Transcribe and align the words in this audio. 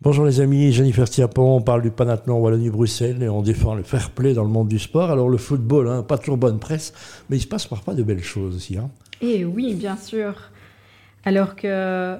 Bonjour 0.00 0.24
les 0.24 0.40
amis, 0.40 0.70
Jennifer 0.70 1.10
Tiapon, 1.10 1.56
on 1.56 1.60
parle 1.60 1.82
du 1.82 1.90
Panathlon 1.90 2.38
Wallonie-Bruxelles 2.38 3.20
et 3.20 3.28
on 3.28 3.42
défend 3.42 3.74
le 3.74 3.82
fair 3.82 4.10
play 4.10 4.32
dans 4.32 4.44
le 4.44 4.48
monde 4.48 4.68
du 4.68 4.78
sport. 4.78 5.10
Alors 5.10 5.28
le 5.28 5.38
football, 5.38 5.88
hein, 5.88 6.04
pas 6.04 6.18
toujours 6.18 6.36
bonne 6.36 6.60
presse, 6.60 6.94
mais 7.28 7.36
il 7.36 7.40
se 7.40 7.48
passe 7.48 7.66
parfois 7.66 7.94
de 7.94 8.04
belles 8.04 8.22
choses 8.22 8.54
aussi. 8.54 8.78
Hein. 8.78 8.90
Et 9.20 9.44
oui, 9.44 9.74
bien 9.74 9.96
sûr. 9.96 10.34
Alors 11.24 11.56
que 11.56 11.62
euh, 11.64 12.16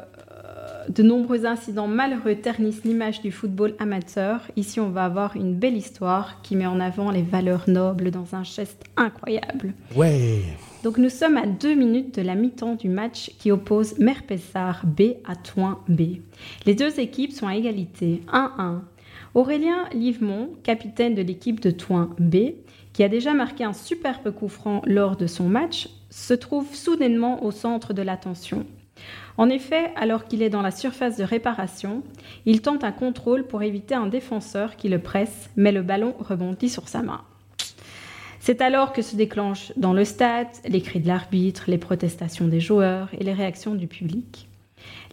de 0.89 1.05
nombreux 1.05 1.47
incidents 1.47 1.87
malheureux 1.87 2.35
ternissent 2.35 2.83
l'image 2.83 3.21
du 3.21 3.31
football 3.31 3.77
amateur, 3.79 4.41
ici 4.57 4.81
on 4.81 4.91
va 4.91 5.05
avoir 5.05 5.37
une 5.37 5.55
belle 5.55 5.77
histoire 5.77 6.43
qui 6.43 6.57
met 6.57 6.67
en 6.67 6.81
avant 6.81 7.13
les 7.13 7.23
valeurs 7.23 7.69
nobles 7.69 8.11
dans 8.11 8.35
un 8.35 8.43
geste 8.43 8.87
incroyable. 8.97 9.73
Ouais 9.95 10.43
donc 10.83 10.99
nous 10.99 11.09
sommes 11.09 11.37
à 11.37 11.47
deux 11.47 11.75
minutes 11.75 12.15
de 12.15 12.23
la 12.23 12.35
mi-temps 12.35 12.75
du 12.75 12.89
match 12.89 13.31
qui 13.39 13.51
oppose 13.51 13.99
Merpessar 13.99 14.87
B 14.87 15.15
à 15.27 15.35
Toin 15.35 15.81
B. 15.89 16.19
Les 16.67 16.75
deux 16.75 17.01
équipes 17.01 17.33
sont 17.33 17.47
à 17.47 17.57
égalité 17.57 18.23
1-1. 18.33 18.81
Aurélien 19.35 19.89
Livemont, 19.93 20.51
capitaine 20.63 21.15
de 21.15 21.23
l'équipe 21.23 21.61
de 21.61 21.71
Toin 21.71 22.11
B, 22.19 22.55
qui 22.93 23.03
a 23.03 23.09
déjà 23.09 23.35
marqué 23.35 23.65
un 23.65 23.73
superbe 23.73 24.31
coup 24.31 24.49
franc 24.49 24.83
lors 24.87 25.17
de 25.17 25.27
son 25.27 25.49
match, 25.49 25.89
se 26.11 26.35
trouve 26.35 26.75
soudainement 26.75 27.45
au 27.45 27.51
centre 27.51 27.93
de 27.93 28.03
l'attention. 28.03 28.65
En 29.37 29.49
effet, 29.49 29.93
alors 29.97 30.25
qu'il 30.25 30.43
est 30.43 30.51
dans 30.51 30.63
la 30.63 30.71
surface 30.71 31.17
de 31.17 31.25
réparation, 31.25 32.03
il 32.47 32.61
tente 32.63 32.83
un 32.83 32.93
contrôle 32.93 33.47
pour 33.47 33.63
éviter 33.63 33.95
un 33.95 34.07
défenseur 34.07 34.77
qui 34.77 34.89
le 34.89 34.99
presse, 34.99 35.51
mais 35.57 35.71
le 35.71 35.83
ballon 35.83 36.15
rebondit 36.19 36.69
sur 36.69 36.89
sa 36.89 37.03
main. 37.03 37.23
C'est 38.49 38.63
alors 38.63 38.95
que 38.95 39.03
se 39.03 39.15
déclenchent 39.15 39.75
dans 39.77 39.93
le 39.93 40.07
stade 40.07 40.49
les 40.67 40.81
cris 40.81 41.01
de 41.01 41.07
l'arbitre, 41.07 41.65
les 41.69 41.77
protestations 41.77 42.49
des 42.49 42.61
joueurs 42.61 43.11
et 43.13 43.23
les 43.23 43.35
réactions 43.35 43.75
du 43.75 43.87
public. 43.87 44.49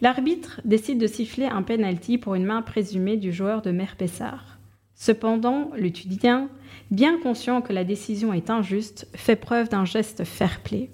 L'arbitre 0.00 0.62
décide 0.64 0.98
de 0.98 1.06
siffler 1.06 1.44
un 1.44 1.60
penalty 1.60 2.16
pour 2.16 2.34
une 2.34 2.46
main 2.46 2.62
présumée 2.62 3.18
du 3.18 3.34
joueur 3.34 3.60
de 3.60 3.72
Merpessar. 3.72 4.58
Cependant, 4.94 5.70
l'étudiant, 5.76 6.48
bien 6.90 7.18
conscient 7.18 7.60
que 7.60 7.74
la 7.74 7.84
décision 7.84 8.32
est 8.32 8.48
injuste, 8.48 9.06
fait 9.14 9.36
preuve 9.36 9.68
d'un 9.68 9.84
geste 9.84 10.24
fair-play. 10.24 10.88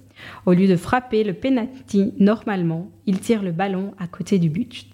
Au 0.44 0.52
lieu 0.52 0.66
de 0.66 0.74
frapper 0.74 1.22
le 1.22 1.34
penalty 1.34 2.12
normalement, 2.18 2.90
il 3.06 3.20
tire 3.20 3.44
le 3.44 3.52
ballon 3.52 3.94
à 4.00 4.08
côté 4.08 4.40
du 4.40 4.50
but. 4.50 4.91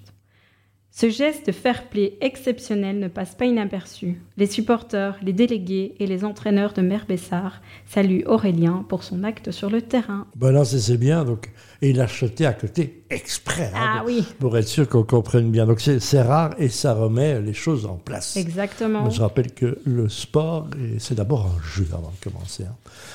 Ce 1.01 1.11
geste 1.11 1.53
fair-play 1.53 2.19
exceptionnel 2.21 2.99
ne 2.99 3.07
passe 3.07 3.37
pas 3.37 3.45
inaperçu. 3.45 4.21
Les 4.37 4.49
supporters, 4.49 5.17
les 5.23 5.33
délégués 5.33 5.95
et 6.01 6.09
les 6.09 6.25
entraîneurs 6.25 6.73
de 6.73 6.83
Merbessar 6.83 7.63
saluent 7.87 8.25
Aurélien 8.27 8.85
pour 8.89 9.05
son 9.05 9.23
acte 9.23 9.53
sur 9.53 9.71
le 9.71 9.81
terrain. 9.81 10.27
Ben 10.35 10.51
non, 10.51 10.65
c'est 10.65 10.97
bien. 10.97 11.25
Donc, 11.25 11.53
et 11.83 11.91
il 11.91 12.01
a 12.01 12.03
acheté 12.03 12.47
à 12.47 12.53
côté 12.53 13.05
exprès. 13.11 13.71
Hein, 13.77 13.99
ah 14.01 14.03
oui. 14.05 14.27
Pour 14.41 14.59
être 14.59 14.67
sûr 14.67 14.89
qu'on 14.89 15.05
comprenne 15.05 15.53
bien. 15.53 15.67
Donc 15.67 15.81
c'est 15.81 16.21
rare 16.21 16.57
et 16.59 16.69
ça 16.69 16.95
remet 16.95 17.41
les 17.43 17.55
choses 17.55 17.87
en 17.87 17.95
place. 17.95 18.37
Exactement. 18.37 19.09
je 19.09 19.21
rappelle 19.21 19.53
que 19.53 19.79
le 19.85 20.09
sport, 20.09 20.67
c'est 20.99 21.15
d'abord 21.15 21.47
un 21.47 21.62
jeu 21.62 21.87
avant 21.93 22.11
de 22.11 22.29
commencer. 22.29 22.65
Hein, 22.65 22.75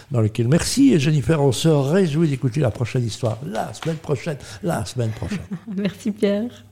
dans 0.10 0.22
lequel, 0.22 0.48
merci 0.48 0.94
et 0.94 1.00
Jennifer, 1.02 1.44
on 1.44 1.52
se 1.52 1.68
réjouit 1.68 2.30
d'écouter 2.30 2.62
la 2.62 2.72
prochaine 2.72 3.04
histoire 3.04 3.40
la 3.46 3.74
semaine 3.74 3.98
prochaine. 3.98 4.38
La 4.64 4.86
semaine 4.86 5.12
prochaine. 5.12 5.40
merci 5.76 6.12
Pierre. 6.12 6.64